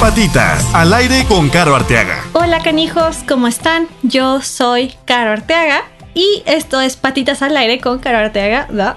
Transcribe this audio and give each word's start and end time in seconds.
Patitas, 0.00 0.64
al 0.74 0.94
aire 0.94 1.26
con 1.28 1.50
Caro 1.50 1.76
Arteaga. 1.76 2.24
Hola 2.32 2.62
canijos, 2.62 3.18
¿cómo 3.28 3.46
están? 3.46 3.86
Yo 4.02 4.40
soy 4.40 4.94
Caro 5.04 5.30
Arteaga 5.30 5.82
y 6.14 6.42
esto 6.46 6.80
es 6.80 6.96
Patitas 6.96 7.42
al 7.42 7.54
aire 7.54 7.80
con 7.80 7.98
Caro 7.98 8.16
Arteaga. 8.16 8.66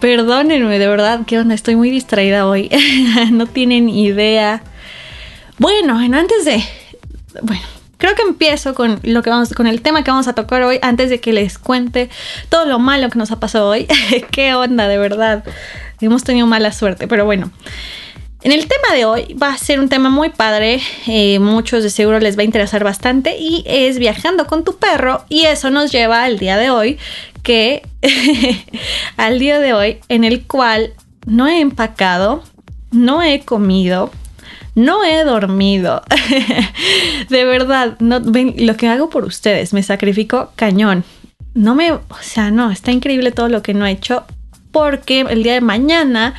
Perdónenme, 0.00 0.78
de 0.78 0.86
verdad, 0.86 1.22
¿qué 1.26 1.40
onda? 1.40 1.56
Estoy 1.56 1.74
muy 1.74 1.90
distraída 1.90 2.46
hoy. 2.46 2.70
no 3.32 3.46
tienen 3.46 3.88
idea. 3.88 4.62
Bueno, 5.58 5.98
antes 5.98 6.44
de... 6.44 6.62
Bueno, 7.42 7.62
creo 7.98 8.14
que 8.14 8.22
empiezo 8.22 8.72
con 8.72 9.00
lo 9.02 9.22
que 9.22 9.30
vamos, 9.30 9.52
con 9.52 9.66
el 9.66 9.82
tema 9.82 10.04
que 10.04 10.12
vamos 10.12 10.28
a 10.28 10.34
tocar 10.36 10.62
hoy, 10.62 10.78
antes 10.80 11.10
de 11.10 11.18
que 11.18 11.32
les 11.32 11.58
cuente 11.58 12.08
todo 12.50 12.66
lo 12.66 12.78
malo 12.78 13.10
que 13.10 13.18
nos 13.18 13.32
ha 13.32 13.40
pasado 13.40 13.70
hoy. 13.70 13.88
¿Qué 14.30 14.54
onda, 14.54 14.86
de 14.86 14.96
verdad? 14.96 15.42
Hemos 16.00 16.22
tenido 16.22 16.46
mala 16.46 16.70
suerte, 16.70 17.08
pero 17.08 17.24
bueno. 17.24 17.50
En 18.46 18.52
el 18.52 18.68
tema 18.68 18.94
de 18.94 19.04
hoy 19.04 19.34
va 19.34 19.48
a 19.48 19.58
ser 19.58 19.80
un 19.80 19.88
tema 19.88 20.08
muy 20.08 20.28
padre, 20.28 20.80
eh, 21.08 21.40
muchos 21.40 21.82
de 21.82 21.90
seguro 21.90 22.20
les 22.20 22.38
va 22.38 22.42
a 22.42 22.44
interesar 22.44 22.84
bastante 22.84 23.36
y 23.36 23.64
es 23.66 23.98
viajando 23.98 24.46
con 24.46 24.62
tu 24.62 24.76
perro 24.76 25.24
y 25.28 25.46
eso 25.46 25.68
nos 25.70 25.90
lleva 25.90 26.22
al 26.22 26.38
día 26.38 26.56
de 26.56 26.70
hoy, 26.70 26.96
que 27.42 27.82
al 29.16 29.40
día 29.40 29.58
de 29.58 29.72
hoy 29.72 29.98
en 30.08 30.22
el 30.22 30.44
cual 30.46 30.92
no 31.26 31.48
he 31.48 31.58
empacado, 31.60 32.44
no 32.92 33.20
he 33.20 33.40
comido, 33.40 34.12
no 34.76 35.02
he 35.02 35.24
dormido. 35.24 36.02
de 37.28 37.44
verdad, 37.44 37.96
no, 37.98 38.20
ven, 38.20 38.54
lo 38.58 38.76
que 38.76 38.86
hago 38.86 39.10
por 39.10 39.24
ustedes, 39.24 39.72
me 39.72 39.82
sacrifico 39.82 40.52
cañón. 40.54 41.02
No 41.54 41.74
me, 41.74 41.90
o 41.90 42.00
sea, 42.20 42.52
no, 42.52 42.70
está 42.70 42.92
increíble 42.92 43.32
todo 43.32 43.48
lo 43.48 43.62
que 43.62 43.74
no 43.74 43.86
he 43.86 43.90
hecho 43.90 44.24
porque 44.70 45.22
el 45.22 45.42
día 45.42 45.54
de 45.54 45.62
mañana 45.62 46.34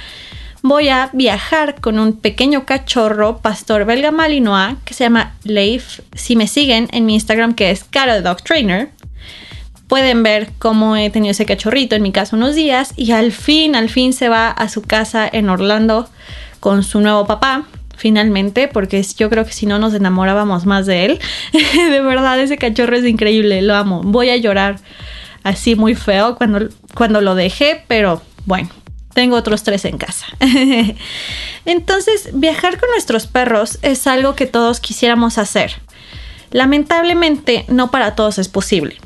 voy 0.68 0.90
a 0.90 1.10
viajar 1.14 1.80
con 1.82 2.00
un 2.00 2.14
pequeño 2.14 2.66
cachorro 2.66 3.38
pastor 3.38 3.86
belga 3.86 4.12
malinois 4.12 4.76
que 4.86 4.94
se 4.94 5.04
llama 5.04 5.36
Leif. 5.44 6.02
Si 6.14 6.36
me 6.36 6.48
siguen 6.48 6.88
en 6.92 7.06
mi 7.06 7.16
Instagram 7.16 7.54
que 7.54 7.72
es 7.72 7.84
Caro 7.84 8.22
Dog 8.22 8.42
Trainer, 8.44 8.90
pueden 9.88 10.24
ver 10.24 10.52
cómo 10.60 10.96
he 10.96 11.10
tenido 11.10 11.32
ese 11.32 11.46
cachorrito 11.46 11.96
en 11.96 12.04
mi 12.04 12.12
casa 12.12 12.36
unos 12.36 12.56
días 12.56 12.94
y 12.96 13.12
al 13.12 13.32
fin, 13.32 13.76
al 13.76 13.90
fin 13.90 14.14
se 14.14 14.30
va 14.30 14.50
a 14.50 14.70
su 14.70 14.82
casa 14.82 15.30
en 15.32 15.50
Orlando 15.50 16.10
con 16.60 16.84
su 16.84 17.00
nuevo 17.02 17.26
papá. 17.26 17.64
Finalmente, 17.96 18.68
porque 18.68 19.04
yo 19.18 19.28
creo 19.28 19.44
que 19.44 19.54
si 19.54 19.66
no 19.66 19.80
nos 19.80 19.96
enamorábamos 19.96 20.68
más 20.68 20.86
de 20.86 21.06
él. 21.06 21.20
de 21.74 22.02
verdad, 22.02 22.40
ese 22.40 22.58
cachorro 22.58 22.96
es 22.96 23.06
increíble, 23.06 23.64
lo 23.64 23.74
amo. 23.74 24.02
Voy 24.04 24.30
a 24.30 24.38
llorar 24.38 24.76
así 25.42 25.76
muy 25.76 25.96
feo 25.96 26.36
cuando, 26.36 26.70
cuando 26.94 27.22
lo 27.22 27.34
dejé, 27.34 27.84
pero 27.88 28.22
bueno, 28.46 28.70
tengo 29.18 29.36
otros 29.36 29.64
tres 29.64 29.84
en 29.86 29.98
casa. 29.98 30.28
Entonces, 31.66 32.30
viajar 32.34 32.80
con 32.80 32.88
nuestros 32.92 33.26
perros 33.26 33.80
es 33.82 34.06
algo 34.06 34.36
que 34.36 34.46
todos 34.46 34.80
quisiéramos 34.80 35.40
hacer. 35.40 35.82
Lamentablemente, 36.52 37.66
no 37.68 37.90
para 37.90 38.14
todos 38.14 38.38
es 38.38 38.48
posible. 38.48 38.98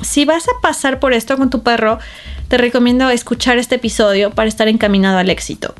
Si 0.00 0.24
vas 0.24 0.48
a 0.48 0.60
pasar 0.60 0.98
por 0.98 1.12
esto 1.12 1.36
con 1.36 1.48
tu 1.48 1.62
perro, 1.62 2.00
te 2.48 2.58
recomiendo 2.58 3.08
escuchar 3.08 3.56
este 3.58 3.76
episodio 3.76 4.32
para 4.32 4.48
estar 4.48 4.66
encaminado 4.66 5.18
al 5.18 5.30
éxito. 5.30 5.76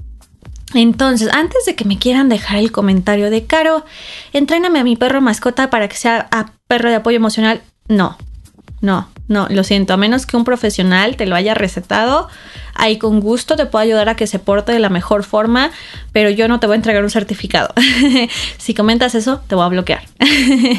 Entonces, 0.74 1.28
antes 1.32 1.64
de 1.64 1.74
que 1.74 1.84
me 1.84 1.98
quieran 1.98 2.28
dejar 2.28 2.58
el 2.58 2.70
comentario 2.70 3.30
de 3.30 3.46
Caro, 3.46 3.84
entréname 4.32 4.78
a 4.78 4.84
mi 4.84 4.94
perro 4.94 5.20
mascota 5.20 5.70
para 5.70 5.88
que 5.88 5.96
sea 5.96 6.28
a 6.30 6.52
perro 6.68 6.88
de 6.88 6.94
apoyo 6.94 7.16
emocional. 7.16 7.62
No, 7.88 8.16
no, 8.80 9.08
no, 9.28 9.46
lo 9.48 9.64
siento, 9.64 9.94
a 9.94 9.96
menos 9.96 10.26
que 10.26 10.36
un 10.36 10.44
profesional 10.44 11.16
te 11.16 11.26
lo 11.26 11.36
haya 11.36 11.54
recetado, 11.54 12.28
ahí 12.74 12.98
con 12.98 13.20
gusto 13.20 13.56
te 13.56 13.66
puedo 13.66 13.82
ayudar 13.82 14.08
a 14.08 14.16
que 14.16 14.26
se 14.26 14.38
porte 14.38 14.72
de 14.72 14.78
la 14.78 14.88
mejor 14.88 15.24
forma, 15.24 15.70
pero 16.12 16.30
yo 16.30 16.48
no 16.48 16.60
te 16.60 16.66
voy 16.66 16.74
a 16.74 16.76
entregar 16.76 17.02
un 17.02 17.10
certificado. 17.10 17.72
si 18.58 18.74
comentas 18.74 19.14
eso, 19.14 19.40
te 19.46 19.54
voy 19.54 19.64
a 19.64 19.68
bloquear. 19.68 20.02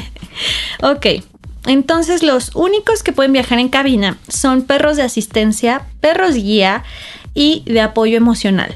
ok, 0.82 1.06
entonces 1.66 2.24
los 2.24 2.56
únicos 2.56 3.04
que 3.04 3.14
pueden 3.14 3.34
viajar 3.34 3.60
en 3.60 3.70
cabina 3.70 4.18
son 4.28 4.64
perros 4.64 4.98
de 4.98 5.04
asistencia, 5.04 5.84
perros 6.02 6.36
guía 6.36 6.84
y 7.34 7.64
de 7.66 7.82
apoyo 7.82 8.18
emocional. 8.18 8.76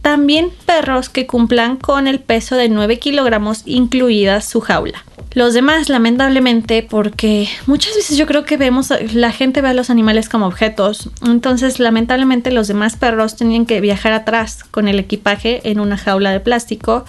También 0.00 0.50
perros 0.66 1.08
que 1.08 1.26
cumplan 1.26 1.76
con 1.76 2.08
el 2.08 2.18
peso 2.18 2.56
de 2.56 2.68
9 2.68 2.98
kilogramos 2.98 3.62
incluida 3.66 4.40
su 4.40 4.60
jaula. 4.60 5.04
Los 5.34 5.54
demás, 5.54 5.88
lamentablemente, 5.88 6.82
porque 6.82 7.48
muchas 7.66 7.96
veces 7.96 8.18
yo 8.18 8.26
creo 8.26 8.44
que 8.44 8.58
vemos, 8.58 8.92
la 9.14 9.32
gente 9.32 9.62
ve 9.62 9.68
a 9.68 9.74
los 9.74 9.88
animales 9.88 10.28
como 10.28 10.46
objetos. 10.46 11.08
Entonces, 11.26 11.80
lamentablemente, 11.80 12.50
los 12.50 12.68
demás 12.68 12.96
perros 12.96 13.36
tenían 13.36 13.64
que 13.64 13.80
viajar 13.80 14.12
atrás 14.12 14.62
con 14.70 14.88
el 14.88 14.98
equipaje 14.98 15.62
en 15.70 15.80
una 15.80 15.96
jaula 15.96 16.32
de 16.32 16.40
plástico. 16.40 17.06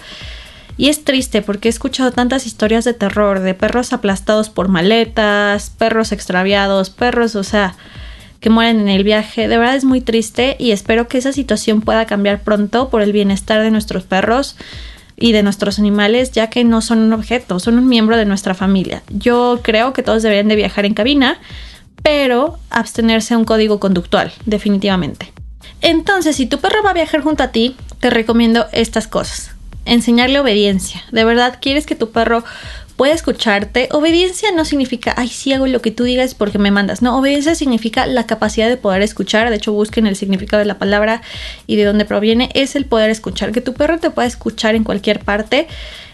Y 0.78 0.88
es 0.88 1.04
triste 1.04 1.42
porque 1.42 1.68
he 1.68 1.70
escuchado 1.70 2.12
tantas 2.12 2.46
historias 2.46 2.84
de 2.84 2.94
terror, 2.94 3.40
de 3.40 3.52
perros 3.52 3.92
aplastados 3.92 4.48
por 4.48 4.68
maletas, 4.68 5.70
perros 5.70 6.10
extraviados, 6.10 6.88
perros, 6.88 7.36
o 7.36 7.44
sea, 7.44 7.76
que 8.40 8.48
mueren 8.48 8.80
en 8.80 8.88
el 8.88 9.04
viaje. 9.04 9.48
De 9.48 9.58
verdad 9.58 9.76
es 9.76 9.84
muy 9.84 10.00
triste 10.00 10.56
y 10.58 10.72
espero 10.72 11.08
que 11.08 11.18
esa 11.18 11.32
situación 11.32 11.82
pueda 11.82 12.06
cambiar 12.06 12.42
pronto 12.42 12.88
por 12.88 13.02
el 13.02 13.12
bienestar 13.12 13.62
de 13.62 13.70
nuestros 13.70 14.04
perros 14.04 14.56
y 15.16 15.32
de 15.32 15.42
nuestros 15.42 15.78
animales, 15.78 16.32
ya 16.32 16.50
que 16.50 16.64
no 16.64 16.80
son 16.80 16.98
un 16.98 17.12
objeto, 17.12 17.60
son 17.60 17.78
un 17.78 17.88
miembro 17.88 18.16
de 18.16 18.24
nuestra 18.24 18.54
familia. 18.54 19.02
Yo 19.10 19.60
creo 19.62 19.92
que 19.92 20.02
todos 20.02 20.22
deberían 20.22 20.48
de 20.48 20.56
viajar 20.56 20.84
en 20.86 20.94
cabina, 20.94 21.38
pero 22.02 22.58
abstenerse 22.70 23.34
a 23.34 23.38
un 23.38 23.44
código 23.44 23.80
conductual, 23.80 24.32
definitivamente. 24.44 25.32
Entonces, 25.80 26.36
si 26.36 26.46
tu 26.46 26.58
perro 26.58 26.82
va 26.82 26.90
a 26.90 26.94
viajar 26.94 27.22
junto 27.22 27.42
a 27.42 27.48
ti, 27.48 27.76
te 28.00 28.10
recomiendo 28.10 28.66
estas 28.72 29.06
cosas. 29.06 29.52
Enseñarle 29.86 30.40
obediencia. 30.40 31.02
De 31.12 31.24
verdad, 31.24 31.58
quieres 31.60 31.86
que 31.86 31.94
tu 31.94 32.10
perro 32.10 32.44
puede 32.96 33.12
escucharte. 33.12 33.88
Obediencia 33.92 34.50
no 34.52 34.64
significa, 34.64 35.14
ay, 35.16 35.28
sí 35.28 35.52
hago 35.52 35.66
lo 35.66 35.82
que 35.82 35.90
tú 35.90 36.04
digas 36.04 36.34
porque 36.34 36.58
me 36.58 36.70
mandas. 36.70 37.02
No, 37.02 37.18
obediencia 37.18 37.54
significa 37.54 38.06
la 38.06 38.26
capacidad 38.26 38.68
de 38.68 38.76
poder 38.76 39.02
escuchar. 39.02 39.50
De 39.50 39.56
hecho, 39.56 39.72
busquen 39.72 40.06
el 40.06 40.16
significado 40.16 40.60
de 40.60 40.66
la 40.66 40.78
palabra 40.78 41.22
y 41.66 41.76
de 41.76 41.84
dónde 41.84 42.04
proviene. 42.04 42.50
Es 42.54 42.76
el 42.76 42.86
poder 42.86 43.10
escuchar. 43.10 43.52
Que 43.52 43.60
tu 43.60 43.74
perro 43.74 43.98
te 43.98 44.10
pueda 44.10 44.28
escuchar 44.28 44.74
en 44.74 44.84
cualquier 44.84 45.20
parte. 45.20 45.66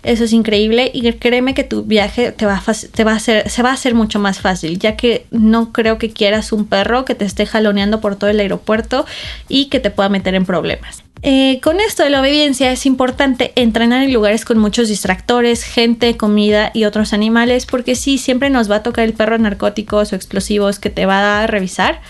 Eso 0.02 0.24
es 0.24 0.32
increíble 0.32 0.90
y 0.94 1.12
créeme 1.12 1.52
que 1.52 1.64
tu 1.64 1.82
viaje 1.82 2.32
te 2.32 2.46
va, 2.46 2.54
a 2.54 3.14
hacer, 3.14 3.50
se 3.50 3.62
va 3.62 3.70
a 3.70 3.74
hacer 3.74 3.94
mucho 3.94 4.18
más 4.18 4.38
fácil, 4.38 4.78
ya 4.78 4.96
que 4.96 5.26
no 5.30 5.72
creo 5.72 5.98
que 5.98 6.10
quieras 6.10 6.52
un 6.52 6.64
perro 6.64 7.04
que 7.04 7.14
te 7.14 7.26
esté 7.26 7.44
jaloneando 7.44 8.00
por 8.00 8.16
todo 8.16 8.30
el 8.30 8.40
aeropuerto 8.40 9.04
y 9.48 9.66
que 9.66 9.78
te 9.78 9.90
pueda 9.90 10.08
meter 10.08 10.34
en 10.34 10.46
problemas. 10.46 11.04
Eh, 11.22 11.60
con 11.62 11.80
esto 11.80 12.02
de 12.02 12.08
la 12.08 12.20
obediencia 12.20 12.72
es 12.72 12.86
importante 12.86 13.52
entrenar 13.54 14.02
en 14.02 14.12
lugares 14.12 14.46
con 14.46 14.58
muchos 14.58 14.88
distractores, 14.88 15.64
gente, 15.64 16.16
comida 16.16 16.70
y 16.72 16.84
otros 16.84 17.12
animales, 17.12 17.66
porque 17.66 17.94
sí, 17.94 18.16
siempre 18.16 18.48
nos 18.48 18.70
va 18.70 18.76
a 18.76 18.82
tocar 18.82 19.04
el 19.04 19.12
perro 19.12 19.36
narcóticos 19.36 20.12
o 20.12 20.16
explosivos 20.16 20.78
que 20.78 20.88
te 20.88 21.04
va 21.04 21.42
a 21.42 21.46
revisar. 21.46 22.00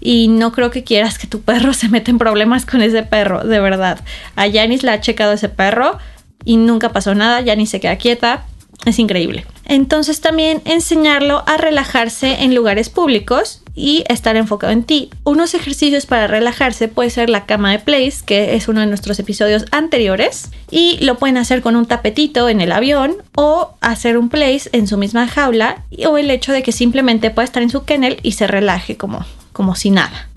Y 0.00 0.28
no 0.28 0.52
creo 0.52 0.70
que 0.70 0.84
quieras 0.84 1.18
que 1.18 1.26
tu 1.26 1.40
perro 1.40 1.72
se 1.74 1.88
meta 1.88 2.10
en 2.10 2.18
problemas 2.18 2.64
con 2.64 2.80
ese 2.82 3.02
perro, 3.02 3.42
de 3.42 3.58
verdad. 3.58 4.00
A 4.36 4.46
Yanis 4.46 4.84
la 4.84 4.94
ha 4.94 5.00
checado 5.00 5.32
ese 5.32 5.48
perro 5.48 5.98
y 6.44 6.56
nunca 6.56 6.90
pasó 6.90 7.14
nada, 7.14 7.40
Yanis 7.40 7.70
se 7.70 7.80
queda 7.80 7.96
quieta, 7.96 8.44
es 8.84 8.98
increíble. 8.98 9.46
Entonces 9.66 10.20
también 10.20 10.60
enseñarlo 10.64 11.42
a 11.46 11.56
relajarse 11.56 12.42
en 12.42 12.54
lugares 12.54 12.90
públicos 12.90 13.62
y 13.74 14.04
estar 14.08 14.36
enfocado 14.36 14.72
en 14.72 14.84
ti. 14.84 15.10
Unos 15.24 15.54
ejercicios 15.54 16.06
para 16.06 16.26
relajarse 16.26 16.88
puede 16.88 17.10
ser 17.10 17.30
la 17.30 17.46
cama 17.46 17.72
de 17.72 17.78
place, 17.78 18.22
que 18.24 18.54
es 18.54 18.68
uno 18.68 18.80
de 18.80 18.86
nuestros 18.86 19.18
episodios 19.18 19.64
anteriores, 19.70 20.50
y 20.70 20.98
lo 21.00 21.16
pueden 21.16 21.38
hacer 21.38 21.62
con 21.62 21.76
un 21.76 21.86
tapetito 21.86 22.48
en 22.48 22.60
el 22.60 22.72
avión 22.72 23.16
o 23.34 23.74
hacer 23.80 24.18
un 24.18 24.28
place 24.28 24.68
en 24.72 24.86
su 24.86 24.98
misma 24.98 25.26
jaula 25.26 25.82
o 26.06 26.18
el 26.18 26.30
hecho 26.30 26.52
de 26.52 26.62
que 26.62 26.72
simplemente 26.72 27.30
pueda 27.30 27.44
estar 27.44 27.62
en 27.62 27.70
su 27.70 27.84
kennel 27.84 28.18
y 28.22 28.32
se 28.32 28.46
relaje 28.46 28.96
como, 28.96 29.24
como 29.52 29.74
si 29.74 29.90
nada. 29.90 30.28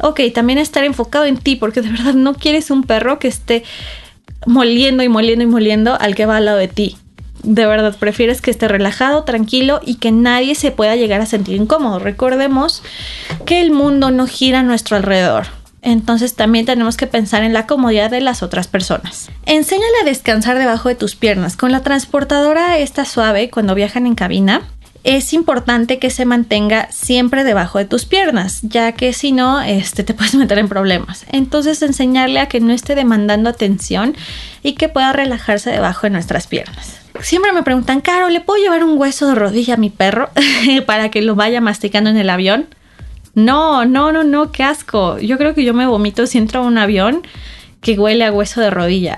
Ok, 0.00 0.20
también 0.32 0.58
estar 0.58 0.84
enfocado 0.84 1.26
en 1.26 1.36
ti 1.36 1.56
porque 1.56 1.82
de 1.82 1.90
verdad 1.90 2.14
no 2.14 2.34
quieres 2.34 2.70
un 2.70 2.82
perro 2.82 3.18
que 3.18 3.28
esté 3.28 3.64
moliendo 4.46 5.02
y 5.02 5.08
moliendo 5.08 5.44
y 5.44 5.48
moliendo 5.48 6.00
al 6.00 6.14
que 6.14 6.24
va 6.24 6.38
al 6.38 6.46
lado 6.46 6.58
de 6.58 6.68
ti 6.68 6.96
de 7.48 7.66
verdad 7.66 7.96
prefieres 7.96 8.42
que 8.42 8.50
esté 8.50 8.68
relajado, 8.68 9.24
tranquilo 9.24 9.80
y 9.84 9.94
que 9.94 10.12
nadie 10.12 10.54
se 10.54 10.70
pueda 10.70 10.96
llegar 10.96 11.22
a 11.22 11.26
sentir 11.26 11.56
incómodo. 11.56 11.98
Recordemos 11.98 12.82
que 13.46 13.62
el 13.62 13.70
mundo 13.70 14.10
no 14.10 14.26
gira 14.26 14.60
a 14.60 14.62
nuestro 14.62 14.96
alrededor. 14.96 15.46
Entonces 15.80 16.34
también 16.34 16.66
tenemos 16.66 16.98
que 16.98 17.06
pensar 17.06 17.44
en 17.44 17.54
la 17.54 17.66
comodidad 17.66 18.10
de 18.10 18.20
las 18.20 18.42
otras 18.42 18.66
personas. 18.66 19.30
Enséñale 19.46 19.94
a 20.02 20.04
descansar 20.04 20.58
debajo 20.58 20.90
de 20.90 20.94
tus 20.94 21.16
piernas. 21.16 21.56
Con 21.56 21.72
la 21.72 21.80
transportadora 21.80 22.78
esta 22.78 23.06
suave 23.06 23.48
cuando 23.48 23.74
viajan 23.74 24.06
en 24.06 24.14
cabina, 24.14 24.62
es 25.04 25.32
importante 25.32 25.98
que 25.98 26.10
se 26.10 26.26
mantenga 26.26 26.88
siempre 26.90 27.44
debajo 27.44 27.78
de 27.78 27.86
tus 27.86 28.04
piernas, 28.04 28.60
ya 28.62 28.92
que 28.92 29.14
si 29.14 29.32
no, 29.32 29.62
este, 29.62 30.04
te 30.04 30.12
puedes 30.12 30.34
meter 30.34 30.58
en 30.58 30.68
problemas. 30.68 31.24
Entonces, 31.32 31.80
enseñarle 31.80 32.40
a 32.40 32.48
que 32.48 32.60
no 32.60 32.74
esté 32.74 32.94
demandando 32.94 33.48
atención 33.48 34.16
y 34.62 34.74
que 34.74 34.90
pueda 34.90 35.14
relajarse 35.14 35.70
debajo 35.70 36.02
de 36.02 36.10
nuestras 36.10 36.46
piernas. 36.46 36.98
Siempre 37.22 37.52
me 37.52 37.62
preguntan, 37.62 38.00
Caro, 38.00 38.28
¿le 38.28 38.40
puedo 38.40 38.62
llevar 38.62 38.84
un 38.84 38.98
hueso 38.98 39.26
de 39.28 39.34
rodilla 39.34 39.74
a 39.74 39.78
mi 39.78 39.90
perro 39.90 40.30
para 40.86 41.10
que 41.10 41.22
lo 41.22 41.34
vaya 41.34 41.60
masticando 41.60 42.10
en 42.10 42.16
el 42.16 42.30
avión? 42.30 42.66
No, 43.34 43.84
no, 43.84 44.12
no, 44.12 44.24
no, 44.24 44.52
qué 44.52 44.64
asco. 44.64 45.18
Yo 45.18 45.38
creo 45.38 45.54
que 45.54 45.64
yo 45.64 45.74
me 45.74 45.86
vomito 45.86 46.26
si 46.26 46.38
entro 46.38 46.60
a 46.60 46.64
un 46.64 46.78
avión 46.78 47.22
que 47.80 47.98
huele 47.98 48.24
a 48.24 48.32
hueso 48.32 48.60
de 48.60 48.70
rodilla. 48.70 49.16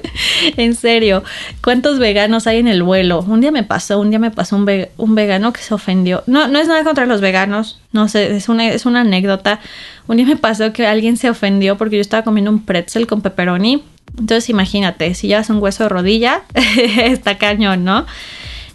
en 0.56 0.74
serio, 0.74 1.24
¿cuántos 1.62 1.98
veganos 1.98 2.46
hay 2.46 2.58
en 2.58 2.68
el 2.68 2.82
vuelo? 2.82 3.20
Un 3.26 3.40
día 3.40 3.50
me 3.50 3.64
pasó, 3.64 3.98
un 3.98 4.10
día 4.10 4.18
me 4.18 4.30
pasó 4.30 4.56
un, 4.56 5.14
vegano 5.14 5.52
que 5.52 5.60
se 5.60 5.74
ofendió. 5.74 6.22
No, 6.26 6.46
no 6.48 6.58
es 6.58 6.68
nada 6.68 6.84
contra 6.84 7.06
los 7.06 7.20
veganos, 7.20 7.80
no 7.92 8.08
sé, 8.08 8.36
es 8.36 8.48
una, 8.48 8.68
es 8.68 8.86
una 8.86 9.00
anécdota. 9.00 9.60
Un 10.06 10.18
día 10.18 10.26
me 10.26 10.36
pasó 10.36 10.72
que 10.72 10.86
alguien 10.86 11.16
se 11.16 11.30
ofendió 11.30 11.76
porque 11.76 11.96
yo 11.96 12.00
estaba 12.00 12.22
comiendo 12.22 12.50
un 12.50 12.64
pretzel 12.64 13.06
con 13.06 13.22
pepperoni. 13.22 13.82
Entonces 14.18 14.48
imagínate, 14.48 15.14
si 15.14 15.28
llevas 15.28 15.50
un 15.50 15.60
hueso 15.60 15.82
de 15.82 15.88
rodilla, 15.88 16.42
está 16.96 17.38
cañón, 17.38 17.84
¿no? 17.84 18.06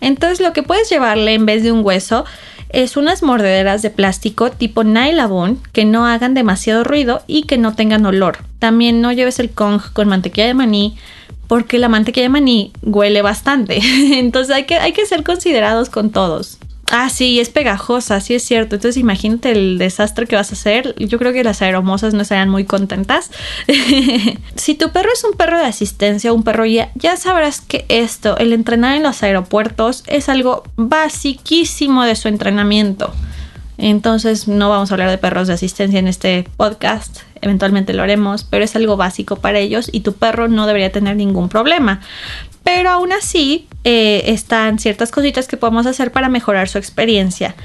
Entonces 0.02 0.42
lo 0.42 0.52
que 0.52 0.64
puedes 0.64 0.90
llevarle 0.90 1.36
en 1.36 1.46
vez 1.46 1.64
de 1.64 1.72
un 1.72 1.86
hueso 1.86 2.26
es 2.74 2.98
unas 2.98 3.24
mordederas 3.24 3.82
de 3.82 3.90
plástico 3.90 4.52
tipo 4.52 4.84
nylabón 4.84 5.60
que 5.72 5.86
no 5.86 6.06
hagan 6.06 6.34
demasiado 6.34 6.84
ruido 6.84 7.22
y 7.28 7.44
que 7.44 7.58
no 7.58 7.76
tengan 7.76 8.06
olor. 8.06 8.40
También 8.60 9.02
no 9.02 9.12
lleves 9.12 9.40
el 9.40 9.50
Kong 9.50 9.82
con 9.94 10.08
mantequilla 10.08 10.48
de 10.48 10.54
maní 10.54 10.96
porque 11.48 11.80
la 11.80 11.90
mantequilla 11.90 12.26
de 12.26 12.30
maní 12.30 12.72
huele 12.82 13.22
bastante. 13.22 13.80
Entonces 14.14 14.56
hay 14.56 14.66
que, 14.66 14.76
hay 14.76 14.94
que 14.94 15.06
ser 15.06 15.24
considerados 15.24 15.90
con 15.90 16.12
todos. 16.12 16.58
Ah, 16.94 17.10
sí, 17.10 17.40
es 17.40 17.50
pegajosa, 17.50 18.20
sí 18.20 18.36
es 18.36 18.44
cierto. 18.44 18.76
Entonces 18.76 18.98
imagínate 18.98 19.52
el 19.52 19.78
desastre 19.78 20.28
que 20.28 20.36
vas 20.36 20.52
a 20.52 20.56
hacer. 20.56 20.94
Yo 20.98 21.18
creo 21.20 21.32
que 21.32 21.42
las 21.42 21.62
aeromosas 21.62 22.14
no 22.14 22.22
estarían 22.22 22.50
muy 22.50 22.66
contentas. 22.66 23.32
si 24.56 24.76
tu 24.76 24.92
perro 24.92 25.08
es 25.14 25.24
un 25.24 25.38
perro 25.38 25.58
de 25.58 25.66
asistencia, 25.66 26.34
un 26.34 26.44
perro 26.44 26.66
ya, 26.66 26.92
ya 26.96 27.16
sabrás 27.16 27.62
que 27.62 27.86
esto, 27.88 28.38
el 28.38 28.52
entrenar 28.52 28.98
en 28.98 29.04
los 29.04 29.24
aeropuertos, 29.24 30.04
es 30.08 30.28
algo 30.28 30.64
basiquísimo 30.76 32.04
de 32.04 32.18
su 32.18 32.28
entrenamiento. 32.28 33.14
Entonces 33.78 34.50
no 34.50 34.70
vamos 34.70 34.92
a 34.92 34.96
hablar 34.96 35.10
de 35.10 35.18
perros 35.18 35.48
de 35.48 35.54
asistencia 35.54 35.98
en 35.98 36.10
este 36.10 36.46
podcast, 36.58 37.22
eventualmente 37.42 37.94
lo 37.94 38.04
haremos, 38.04 38.44
pero 38.44 38.64
es 38.64 38.76
algo 38.76 38.98
básico 38.98 39.36
para 39.36 39.60
ellos 39.60 39.90
y 39.92 40.02
tu 40.02 40.14
perro 40.14 40.48
no 40.48 40.68
debería 40.68 40.92
tener 40.92 41.16
ningún 41.16 41.50
problema. 41.50 42.02
Pero 42.64 42.90
aún 42.90 43.12
así 43.12 43.68
eh, 43.84 44.24
están 44.28 44.80
ciertas 44.80 45.12
cositas 45.12 45.48
que 45.48 45.58
podemos 45.58 45.86
hacer 45.86 46.12
para 46.12 46.30
mejorar 46.30 46.70
su 46.70 46.78
experiencia. 46.78 47.56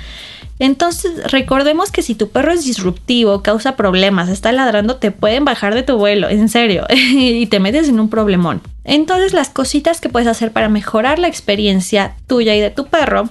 Entonces, 0.59 1.31
recordemos 1.31 1.91
que 1.91 2.01
si 2.01 2.15
tu 2.15 2.31
perro 2.31 2.53
es 2.53 2.65
disruptivo, 2.65 3.43
causa 3.43 3.77
problemas, 3.77 4.31
está 4.31 4.53
ladrando, 4.53 4.97
te 4.97 5.11
pueden 5.11 5.45
bajar 5.45 5.75
de 5.75 5.83
tu 5.83 5.99
vuelo, 5.99 6.31
en 6.31 6.49
serio, 6.49 6.87
y 6.91 7.47
te 7.47 7.61
metes 7.61 7.89
en 7.89 8.01
un 8.01 8.09
problemón. 8.09 8.63
Entonces, 8.85 9.35
las 9.35 9.51
cositas 9.51 10.01
que 10.01 10.09
puedes 10.09 10.29
hacer 10.29 10.53
para 10.53 10.69
mejorar 10.69 11.19
la 11.19 11.29
experiencia 11.29 12.17
tuya 12.27 12.55
y 12.55 12.61
de 12.61 12.71
tu 12.71 12.87
perro 12.87 13.29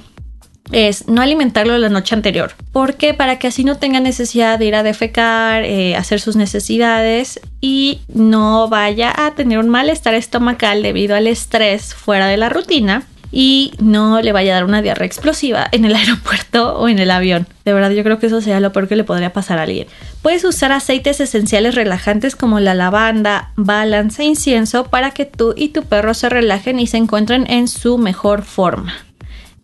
es 0.71 1.07
no 1.07 1.21
alimentarlo 1.21 1.77
la 1.77 1.89
noche 1.89 2.15
anterior. 2.15 2.53
porque 2.71 3.13
Para 3.13 3.39
que 3.39 3.47
así 3.47 3.63
no 3.63 3.77
tenga 3.77 3.99
necesidad 3.99 4.59
de 4.59 4.65
ir 4.65 4.75
a 4.75 4.83
defecar, 4.83 5.63
eh, 5.63 5.95
hacer 5.95 6.19
sus 6.19 6.35
necesidades 6.35 7.39
y 7.61 8.01
no 8.13 8.67
vaya 8.67 9.13
a 9.15 9.35
tener 9.35 9.59
un 9.59 9.69
malestar 9.69 10.13
estomacal 10.13 10.81
debido 10.81 11.15
al 11.15 11.27
estrés 11.27 11.93
fuera 11.93 12.27
de 12.27 12.37
la 12.37 12.49
rutina 12.49 13.03
y 13.31 13.73
no 13.79 14.21
le 14.21 14.31
vaya 14.31 14.53
a 14.53 14.55
dar 14.55 14.65
una 14.65 14.81
diarrea 14.81 15.05
explosiva 15.05 15.67
en 15.71 15.85
el 15.85 15.95
aeropuerto 15.95 16.77
o 16.77 16.87
en 16.87 16.99
el 16.99 17.11
avión. 17.11 17.47
De 17.65 17.73
verdad, 17.73 17.91
yo 17.91 18.03
creo 18.03 18.19
que 18.19 18.27
eso 18.27 18.41
sería 18.41 18.59
lo 18.59 18.71
peor 18.71 18.87
que 18.87 18.95
le 18.95 19.03
podría 19.03 19.33
pasar 19.33 19.59
a 19.59 19.63
alguien. 19.63 19.87
Puedes 20.21 20.43
usar 20.43 20.71
aceites 20.71 21.19
esenciales 21.19 21.75
relajantes 21.75 22.35
como 22.35 22.59
la 22.59 22.73
lavanda, 22.73 23.51
balance 23.55 24.23
e 24.23 24.25
incienso 24.25 24.85
para 24.85 25.11
que 25.11 25.25
tú 25.25 25.53
y 25.57 25.69
tu 25.69 25.83
perro 25.83 26.13
se 26.13 26.29
relajen 26.29 26.79
y 26.79 26.87
se 26.87 26.97
encuentren 26.97 27.45
en 27.49 27.67
su 27.67 27.97
mejor 27.97 28.43
forma 28.43 28.93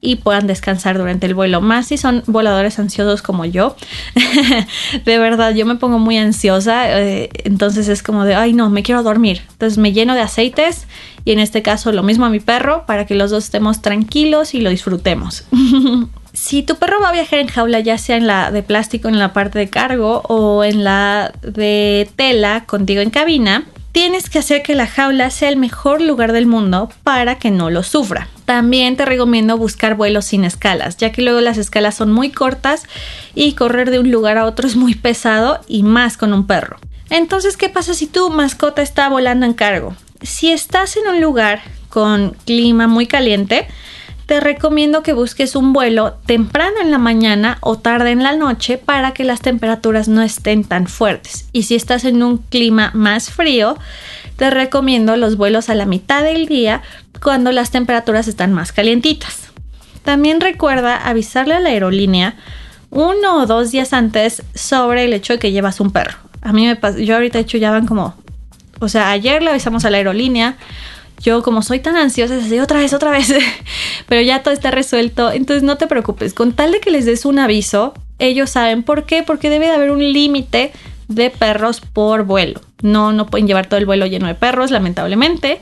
y 0.02 0.16
puedan 0.16 0.48
descansar 0.48 0.98
durante 0.98 1.28
el 1.28 1.36
vuelo. 1.36 1.62
Más 1.62 1.88
si 1.88 1.98
son 1.98 2.24
voladores 2.26 2.80
ansiosos 2.80 3.22
como 3.22 3.46
yo. 3.46 3.76
de 5.06 5.18
verdad, 5.20 5.54
yo 5.54 5.68
me 5.68 5.76
pongo 5.76 6.00
muy 6.00 6.18
ansiosa. 6.18 7.00
Eh, 7.00 7.30
entonces 7.44 7.88
es 7.88 8.02
como 8.02 8.26
de, 8.26 8.34
ay 8.34 8.54
no, 8.54 8.72
me 8.72 8.82
quiero 8.82 9.04
dormir. 9.04 9.44
Entonces 9.52 9.78
me 9.78 9.94
lleno 9.94 10.16
de 10.16 10.22
aceites 10.22 10.88
y 11.24 11.32
en 11.32 11.40
este 11.40 11.62
caso 11.62 11.92
lo 11.92 12.02
mismo 12.02 12.26
a 12.26 12.30
mi 12.30 12.40
perro 12.40 12.86
para 12.88 13.06
que 13.06 13.14
los 13.14 13.30
dos 13.30 13.44
estemos 13.44 13.84
tranquilos 13.84 14.56
y 14.56 14.62
lo 14.62 14.72
disfrutemos. 14.72 15.46
si 16.34 16.64
tu 16.64 16.76
perro 16.78 17.00
va 17.00 17.10
a 17.10 17.14
viajar 17.14 17.38
en 17.38 17.48
jaula, 17.48 17.80
ya 17.80 18.00
sea 18.00 18.18
en 18.18 18.26
la 18.26 18.50
de 18.50 18.64
plástico 18.64 19.08
en 19.08 19.20
la 19.20 19.34
parte 19.34 19.60
de 19.60 19.70
cargo 19.70 20.24
o 20.28 20.64
en 20.64 20.84
la 20.84 21.32
de 21.44 22.10
tela 22.16 22.66
contigo 22.66 23.02
en 23.02 23.12
cabina, 23.12 23.66
tienes 23.92 24.30
que 24.30 24.40
hacer 24.40 24.64
que 24.64 24.76
la 24.76 24.88
jaula 24.88 25.30
sea 25.30 25.50
el 25.50 25.58
mejor 25.58 26.02
lugar 26.02 26.32
del 26.32 26.46
mundo 26.46 26.90
para 27.04 27.36
que 27.36 27.52
no 27.52 27.70
lo 27.70 27.84
sufra. 27.84 28.28
También 28.46 28.98
te 28.98 29.06
recomiendo 29.06 29.58
buscar 29.58 29.96
vuelos 29.96 30.26
sin 30.26 30.44
escalas, 30.44 30.98
ya 30.98 31.12
que 31.12 31.22
luego 31.22 31.42
las 31.42 31.58
escalas 31.58 31.96
son 31.96 32.12
muy 32.12 32.32
cortas 32.32 32.84
y 33.36 33.54
correr 33.54 33.92
de 33.92 34.00
un 34.00 34.12
lugar 34.12 34.38
a 34.38 34.46
otro 34.46 34.68
es 34.68 34.76
muy 34.76 34.96
pesado 34.96 35.62
y 35.68 35.84
más 35.84 36.18
con 36.18 36.34
un 36.34 36.48
perro. 36.48 36.78
Entonces, 37.10 37.58
¿qué 37.58 37.70
pasa 37.70 37.94
si 37.94 38.08
tu 38.08 38.30
mascota 38.30 38.82
está 38.82 39.10
volando 39.10 39.46
en 39.46 39.54
cargo? 39.54 39.96
Si 40.22 40.52
estás 40.52 40.96
en 40.98 41.08
un 41.08 41.22
lugar 41.22 41.62
con 41.90 42.36
clima 42.46 42.88
muy 42.88 43.06
caliente, 43.06 43.68
te 44.32 44.40
recomiendo 44.40 45.04
que 45.04 45.12
busques 45.12 45.58
un 45.58 45.74
vuelo 45.74 46.14
temprano 46.26 46.78
en 46.82 46.90
la 46.90 46.98
mañana 46.98 47.58
o 47.60 47.78
tarde 47.78 48.12
en 48.12 48.24
la 48.24 48.34
noche 48.34 48.78
para 48.78 49.14
que 49.14 49.26
las 49.26 49.42
temperaturas 49.42 50.08
no 50.08 50.22
estén 50.22 50.64
tan 50.64 50.88
fuertes. 50.88 51.50
Y 51.52 51.64
si 51.64 51.76
estás 51.76 52.06
en 52.06 52.24
un 52.24 52.38
clima 52.38 52.92
más 52.94 53.30
frío, 53.30 53.78
te 54.38 54.50
recomiendo 54.50 55.18
los 55.18 55.36
vuelos 55.36 55.68
a 55.68 55.76
la 55.76 55.86
mitad 55.86 56.24
del 56.24 56.46
día 56.46 56.82
cuando 57.22 57.52
las 57.52 57.72
temperaturas 57.72 58.30
están 58.30 58.54
más 58.54 58.72
calientitas. 58.72 59.50
También 60.06 60.40
recuerda 60.40 60.96
avisarle 60.96 61.56
a 61.56 61.60
la 61.60 61.68
aerolínea 61.68 62.36
uno 62.90 63.36
o 63.36 63.46
dos 63.48 63.72
días 63.72 63.92
antes 63.92 64.44
sobre 64.56 65.04
el 65.04 65.12
hecho 65.12 65.34
de 65.34 65.40
que 65.40 65.52
llevas 65.52 65.82
un 65.82 65.92
perro. 65.92 66.16
A 66.42 66.54
mí 66.54 66.66
me 66.66 66.78
pasa, 66.78 67.00
yo 67.00 67.16
ahorita 67.16 67.38
hecho 67.38 67.58
ya 67.58 67.72
van 67.72 67.86
como, 67.86 68.16
o 68.80 68.88
sea, 68.88 69.12
ayer 69.12 69.44
le 69.44 69.50
avisamos 69.50 69.84
a 69.84 69.90
la 69.90 69.98
aerolínea, 69.98 70.56
yo 71.22 71.44
como 71.44 71.62
soy 71.62 71.80
tan 71.80 71.96
ansiosa, 71.96 72.38
así 72.38 72.60
otra 72.60 72.80
vez, 72.80 72.94
otra 72.94 73.12
vez, 73.12 73.34
pero 74.08 74.22
ya 74.22 74.44
todo 74.44 74.54
está 74.54 74.72
resuelto, 74.72 75.32
entonces 75.32 75.64
no 75.64 75.78
te 75.78 75.88
preocupes, 75.88 76.34
con 76.34 76.54
tal 76.54 76.72
de 76.72 76.80
que 76.80 76.92
les 76.92 77.06
des 77.06 77.26
un 77.26 77.40
aviso, 77.40 77.94
ellos 78.20 78.50
saben 78.50 78.84
por 78.84 79.06
qué, 79.06 79.24
porque 79.24 79.50
debe 79.50 79.68
de 79.68 79.74
haber 79.74 79.92
un 79.92 80.00
límite 80.14 80.72
de 81.08 81.30
perros 81.30 81.82
por 81.82 82.24
vuelo. 82.24 82.62
No, 82.82 83.14
no 83.14 83.28
pueden 83.28 83.48
llevar 83.48 83.68
todo 83.68 83.80
el 83.80 83.86
vuelo 83.86 84.06
lleno 84.08 84.28
de 84.28 84.34
perros, 84.34 84.72
lamentablemente. 84.72 85.60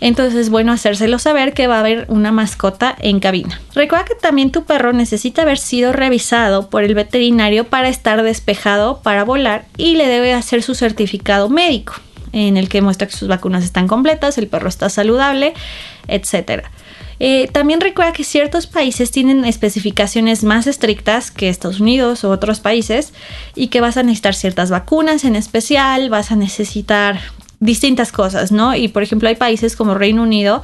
Entonces 0.00 0.38
es 0.38 0.50
bueno 0.50 0.72
hacérselo 0.72 1.18
saber 1.18 1.52
que 1.52 1.66
va 1.66 1.76
a 1.76 1.80
haber 1.80 2.06
una 2.08 2.30
mascota 2.30 2.94
en 3.00 3.18
cabina. 3.18 3.60
Recuerda 3.74 4.04
que 4.04 4.14
también 4.14 4.52
tu 4.52 4.64
perro 4.64 4.92
necesita 4.92 5.42
haber 5.42 5.58
sido 5.58 5.92
revisado 5.92 6.70
por 6.70 6.84
el 6.84 6.94
veterinario 6.94 7.64
para 7.64 7.88
estar 7.88 8.22
despejado 8.22 9.00
para 9.02 9.24
volar 9.24 9.64
y 9.76 9.96
le 9.96 10.06
debe 10.06 10.32
hacer 10.32 10.62
su 10.62 10.74
certificado 10.74 11.48
médico 11.48 11.94
en 12.32 12.56
el 12.56 12.68
que 12.68 12.82
muestra 12.82 13.06
que 13.06 13.16
sus 13.16 13.28
vacunas 13.28 13.64
están 13.64 13.88
completas, 13.88 14.38
el 14.38 14.48
perro 14.48 14.68
está 14.68 14.88
saludable, 14.88 15.54
etc. 16.08 16.64
Eh, 17.22 17.48
también 17.52 17.80
recuerda 17.80 18.12
que 18.12 18.24
ciertos 18.24 18.66
países 18.66 19.10
tienen 19.10 19.44
especificaciones 19.44 20.42
más 20.42 20.66
estrictas 20.66 21.30
que 21.30 21.50
Estados 21.50 21.80
Unidos 21.80 22.24
o 22.24 22.30
otros 22.30 22.60
países 22.60 23.12
y 23.54 23.68
que 23.68 23.82
vas 23.82 23.98
a 23.98 24.02
necesitar 24.02 24.34
ciertas 24.34 24.70
vacunas 24.70 25.24
en 25.24 25.36
especial, 25.36 26.08
vas 26.08 26.32
a 26.32 26.36
necesitar 26.36 27.20
distintas 27.60 28.10
cosas, 28.10 28.52
¿no? 28.52 28.74
Y 28.74 28.88
por 28.88 29.02
ejemplo 29.02 29.28
hay 29.28 29.36
países 29.36 29.76
como 29.76 29.94
Reino 29.94 30.22
Unido 30.22 30.62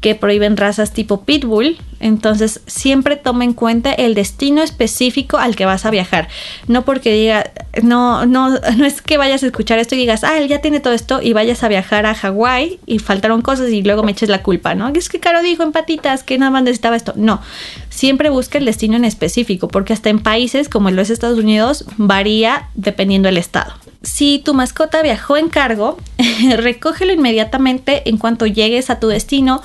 que 0.00 0.16
prohíben 0.16 0.56
razas 0.56 0.92
tipo 0.92 1.22
pitbull, 1.24 1.78
entonces 2.00 2.60
siempre 2.66 3.14
toma 3.14 3.44
en 3.44 3.52
cuenta 3.52 3.92
el 3.92 4.16
destino 4.16 4.60
específico 4.60 5.38
al 5.38 5.54
que 5.54 5.64
vas 5.64 5.86
a 5.86 5.90
viajar. 5.90 6.26
No 6.66 6.84
porque 6.84 7.12
diga, 7.12 7.52
no, 7.84 8.26
no, 8.26 8.50
no 8.76 8.84
es 8.84 9.00
que 9.00 9.16
vayas 9.16 9.44
a 9.44 9.46
escuchar 9.46 9.78
esto 9.78 9.94
y 9.94 9.98
digas, 9.98 10.24
ah, 10.24 10.38
él 10.38 10.48
ya 10.48 10.60
tiene 10.60 10.80
todo 10.80 10.92
esto 10.92 11.22
y 11.22 11.32
vayas 11.32 11.62
a 11.62 11.68
viajar 11.68 12.04
a 12.04 12.16
Hawái 12.16 12.80
y 12.84 12.98
faltaron 12.98 13.42
cosas 13.42 13.70
y 13.70 13.82
luego 13.82 14.02
me 14.02 14.10
eches 14.10 14.28
la 14.28 14.42
culpa, 14.42 14.74
¿no? 14.74 14.88
Es 14.88 15.08
que 15.08 15.20
Caro 15.20 15.40
dijo 15.40 15.62
en 15.62 15.70
patitas 15.70 16.24
que 16.24 16.36
nada 16.36 16.50
más 16.50 16.64
necesitaba 16.64 16.96
esto. 16.96 17.12
No, 17.14 17.40
siempre 17.88 18.28
busca 18.28 18.58
el 18.58 18.64
destino 18.64 18.96
en 18.96 19.04
específico, 19.04 19.68
porque 19.68 19.92
hasta 19.92 20.10
en 20.10 20.18
países 20.18 20.68
como 20.68 20.90
lo 20.90 21.00
es 21.00 21.10
Estados 21.10 21.38
Unidos 21.38 21.84
varía 21.96 22.68
dependiendo 22.74 23.28
del 23.28 23.38
estado. 23.38 23.72
Si 24.02 24.40
tu 24.40 24.54
mascota 24.54 25.02
viajó 25.02 25.36
en 25.36 25.48
cargo, 25.48 25.98
recógelo 26.56 27.12
inmediatamente 27.12 28.08
en 28.08 28.18
cuanto 28.18 28.46
llegues 28.46 28.90
a 28.90 28.98
tu 29.00 29.08
destino 29.08 29.62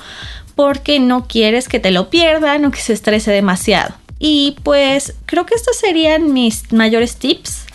porque 0.54 1.00
no 1.00 1.26
quieres 1.26 1.68
que 1.68 1.80
te 1.80 1.90
lo 1.90 2.10
pierdan 2.10 2.64
o 2.64 2.70
que 2.70 2.80
se 2.80 2.92
estrese 2.92 3.30
demasiado. 3.30 3.94
Y 4.18 4.56
pues 4.64 5.14
creo 5.26 5.46
que 5.46 5.54
estos 5.54 5.76
serían 5.76 6.32
mis 6.32 6.72
mayores 6.72 7.16
tips 7.16 7.66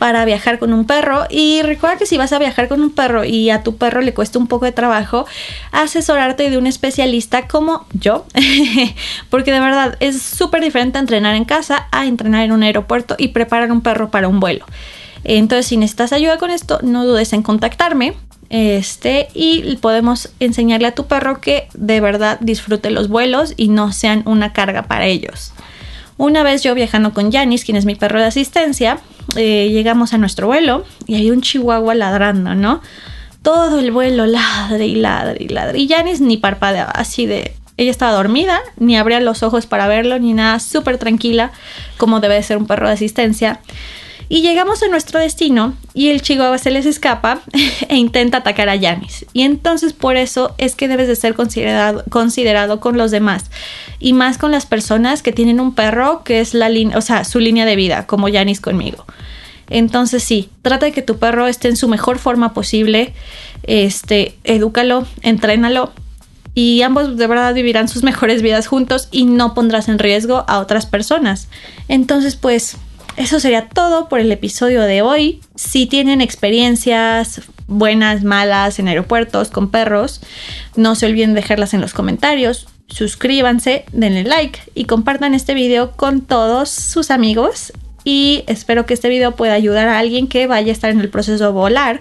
para 0.00 0.24
viajar 0.24 0.58
con 0.58 0.72
un 0.72 0.86
perro. 0.86 1.26
Y 1.28 1.60
recuerda 1.62 1.98
que 1.98 2.06
si 2.06 2.16
vas 2.16 2.32
a 2.32 2.38
viajar 2.38 2.68
con 2.68 2.80
un 2.80 2.90
perro 2.90 3.22
y 3.24 3.50
a 3.50 3.62
tu 3.62 3.76
perro 3.76 4.00
le 4.00 4.14
cuesta 4.14 4.38
un 4.38 4.46
poco 4.46 4.64
de 4.64 4.72
trabajo, 4.72 5.26
asesorarte 5.72 6.48
de 6.48 6.56
un 6.56 6.66
especialista 6.66 7.46
como 7.46 7.86
yo. 7.92 8.24
Porque 9.30 9.52
de 9.52 9.60
verdad 9.60 9.96
es 10.00 10.22
súper 10.22 10.62
diferente 10.62 10.98
entrenar 10.98 11.34
en 11.34 11.44
casa 11.44 11.86
a 11.92 12.06
entrenar 12.06 12.44
en 12.44 12.52
un 12.52 12.62
aeropuerto 12.62 13.14
y 13.18 13.28
preparar 13.28 13.70
un 13.70 13.82
perro 13.82 14.10
para 14.10 14.26
un 14.26 14.40
vuelo. 14.40 14.64
Entonces, 15.24 15.66
si 15.66 15.76
necesitas 15.76 16.12
ayuda 16.12 16.38
con 16.38 16.50
esto, 16.50 16.78
no 16.82 17.06
dudes 17.06 17.32
en 17.32 17.42
contactarme. 17.42 18.14
Este, 18.48 19.28
y 19.32 19.76
podemos 19.76 20.30
enseñarle 20.40 20.88
a 20.88 20.94
tu 20.94 21.06
perro 21.06 21.40
que 21.40 21.68
de 21.74 22.00
verdad 22.00 22.38
disfrute 22.40 22.90
los 22.90 23.08
vuelos 23.08 23.54
y 23.56 23.68
no 23.68 23.92
sean 23.92 24.22
una 24.26 24.52
carga 24.52 24.82
para 24.82 25.06
ellos. 25.06 25.52
Una 26.16 26.42
vez 26.42 26.62
yo 26.62 26.74
viajando 26.74 27.14
con 27.14 27.30
Janis, 27.30 27.64
quien 27.64 27.76
es 27.76 27.84
mi 27.84 27.94
perro 27.94 28.18
de 28.18 28.26
asistencia, 28.26 28.98
eh, 29.36 29.68
llegamos 29.70 30.12
a 30.12 30.18
nuestro 30.18 30.48
vuelo 30.48 30.84
y 31.06 31.14
hay 31.14 31.30
un 31.30 31.42
chihuahua 31.42 31.94
ladrando, 31.94 32.54
¿no? 32.56 32.80
todo 33.42 33.78
el 33.78 33.90
vuelo 33.90 34.26
ladre 34.26 34.86
y 34.86 34.94
ladre 34.96 35.44
y 35.44 35.48
ladre. 35.48 35.78
Y 35.78 35.88
Janice 35.88 36.22
ni 36.22 36.36
parpadeaba, 36.36 36.90
así 36.90 37.26
de. 37.26 37.54
Ella 37.76 37.90
estaba 37.90 38.12
dormida, 38.12 38.60
ni 38.76 38.98
abría 38.98 39.20
los 39.20 39.42
ojos 39.42 39.64
para 39.64 39.88
verlo, 39.88 40.18
ni 40.18 40.34
nada, 40.34 40.58
súper 40.60 40.98
tranquila, 40.98 41.50
como 41.96 42.20
debe 42.20 42.42
ser 42.42 42.58
un 42.58 42.66
perro 42.66 42.86
de 42.86 42.92
asistencia. 42.92 43.60
Y 44.32 44.42
llegamos 44.42 44.80
a 44.84 44.86
nuestro 44.86 45.18
destino 45.18 45.74
y 45.92 46.10
el 46.10 46.22
chihuahua 46.22 46.56
se 46.56 46.70
les 46.70 46.86
escapa 46.86 47.40
e 47.88 47.96
intenta 47.96 48.38
atacar 48.38 48.68
a 48.68 48.76
Yanis. 48.76 49.26
Y 49.32 49.42
entonces 49.42 49.92
por 49.92 50.16
eso 50.16 50.54
es 50.56 50.76
que 50.76 50.86
debes 50.86 51.08
de 51.08 51.16
ser 51.16 51.34
considerado, 51.34 52.04
considerado 52.08 52.78
con 52.78 52.96
los 52.96 53.10
demás. 53.10 53.50
Y 53.98 54.12
más 54.12 54.38
con 54.38 54.52
las 54.52 54.66
personas 54.66 55.24
que 55.24 55.32
tienen 55.32 55.58
un 55.58 55.74
perro 55.74 56.22
que 56.22 56.38
es 56.38 56.54
la 56.54 56.70
o 56.94 57.00
sea, 57.00 57.24
su 57.24 57.40
línea 57.40 57.66
de 57.66 57.74
vida, 57.74 58.06
como 58.06 58.28
Yanis 58.28 58.60
conmigo. 58.60 59.04
Entonces 59.68 60.22
sí, 60.22 60.48
trata 60.62 60.86
de 60.86 60.92
que 60.92 61.02
tu 61.02 61.18
perro 61.18 61.48
esté 61.48 61.66
en 61.66 61.76
su 61.76 61.88
mejor 61.88 62.20
forma 62.20 62.54
posible. 62.54 63.14
Este, 63.64 64.36
edúcalo, 64.44 65.08
entrénalo 65.22 65.92
y 66.54 66.82
ambos 66.82 67.16
de 67.16 67.26
verdad 67.26 67.52
vivirán 67.52 67.88
sus 67.88 68.02
mejores 68.04 68.42
vidas 68.42 68.68
juntos 68.68 69.08
y 69.10 69.24
no 69.24 69.54
pondrás 69.54 69.88
en 69.88 69.98
riesgo 69.98 70.44
a 70.46 70.60
otras 70.60 70.86
personas. 70.86 71.48
Entonces, 71.88 72.36
pues 72.36 72.76
eso 73.20 73.38
sería 73.38 73.68
todo 73.68 74.08
por 74.08 74.18
el 74.18 74.32
episodio 74.32 74.80
de 74.80 75.02
hoy. 75.02 75.42
Si 75.54 75.84
tienen 75.84 76.22
experiencias 76.22 77.42
buenas, 77.66 78.24
malas 78.24 78.78
en 78.78 78.88
aeropuertos 78.88 79.50
con 79.50 79.70
perros, 79.70 80.22
no 80.74 80.94
se 80.94 81.04
olviden 81.04 81.34
dejarlas 81.34 81.74
en 81.74 81.82
los 81.82 81.92
comentarios. 81.92 82.66
Suscríbanse, 82.88 83.84
denle 83.92 84.24
like 84.24 84.60
y 84.74 84.86
compartan 84.86 85.34
este 85.34 85.52
video 85.52 85.92
con 85.92 86.22
todos 86.22 86.70
sus 86.70 87.10
amigos. 87.10 87.74
Y 88.04 88.44
espero 88.46 88.86
que 88.86 88.94
este 88.94 89.10
video 89.10 89.36
pueda 89.36 89.52
ayudar 89.52 89.88
a 89.88 89.98
alguien 89.98 90.26
que 90.26 90.46
vaya 90.46 90.70
a 90.70 90.72
estar 90.72 90.90
en 90.90 91.00
el 91.00 91.10
proceso 91.10 91.44
de 91.44 91.50
volar, 91.50 92.00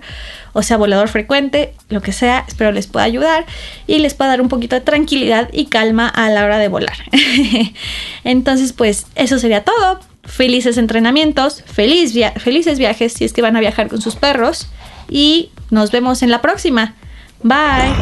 o 0.53 0.63
sea, 0.63 0.77
volador 0.77 1.09
frecuente, 1.09 1.73
lo 1.89 2.01
que 2.01 2.13
sea. 2.13 2.45
Espero 2.47 2.71
les 2.71 2.87
pueda 2.87 3.03
ayudar 3.03 3.45
y 3.87 3.99
les 3.99 4.13
pueda 4.13 4.29
dar 4.29 4.41
un 4.41 4.47
poquito 4.47 4.77
de 4.77 4.81
tranquilidad 4.81 5.49
y 5.51 5.65
calma 5.65 6.07
a 6.07 6.29
la 6.29 6.45
hora 6.45 6.59
de 6.59 6.69
volar. 6.69 6.95
Entonces, 8.23 8.71
pues 8.71 9.05
eso 9.15 9.37
sería 9.37 9.65
todo 9.65 9.99
felices 10.29 10.77
entrenamientos, 10.77 11.63
felices 11.65 12.77
viajes 12.77 13.13
si 13.13 13.25
es 13.25 13.33
que 13.33 13.41
van 13.41 13.57
a 13.57 13.59
viajar 13.59 13.89
con 13.89 14.01
sus 14.01 14.15
perros 14.15 14.69
y 15.09 15.51
nos 15.69 15.91
vemos 15.91 16.21
en 16.21 16.31
la 16.31 16.41
próxima. 16.41 16.95
Bye. 17.43 17.93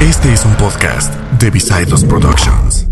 Este 0.00 0.32
es 0.32 0.44
un 0.44 0.54
podcast 0.56 1.14
de 1.38 1.50
Productions. 2.04 2.89